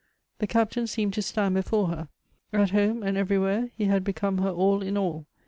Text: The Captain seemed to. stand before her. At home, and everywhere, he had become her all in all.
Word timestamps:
The 0.39 0.47
Captain 0.47 0.87
seemed 0.87 1.13
to. 1.13 1.21
stand 1.21 1.53
before 1.53 1.89
her. 1.89 2.09
At 2.51 2.71
home, 2.71 3.03
and 3.03 3.17
everywhere, 3.19 3.69
he 3.77 3.85
had 3.85 4.03
become 4.03 4.39
her 4.39 4.49
all 4.49 4.81
in 4.81 4.97
all. 4.97 5.27